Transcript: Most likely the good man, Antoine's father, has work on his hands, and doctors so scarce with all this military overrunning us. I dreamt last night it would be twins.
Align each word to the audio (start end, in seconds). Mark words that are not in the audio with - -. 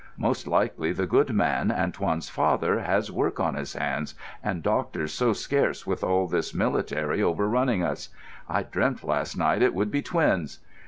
Most 0.17 0.47
likely 0.47 0.91
the 0.93 1.05
good 1.05 1.31
man, 1.31 1.71
Antoine's 1.71 2.27
father, 2.27 2.79
has 2.79 3.11
work 3.11 3.39
on 3.39 3.53
his 3.53 3.73
hands, 3.73 4.15
and 4.41 4.63
doctors 4.63 5.13
so 5.13 5.31
scarce 5.31 5.85
with 5.85 6.03
all 6.03 6.25
this 6.27 6.55
military 6.55 7.21
overrunning 7.21 7.83
us. 7.83 8.09
I 8.49 8.63
dreamt 8.63 9.03
last 9.03 9.37
night 9.37 9.61
it 9.61 9.75
would 9.75 9.91
be 9.91 10.01
twins. 10.01 10.57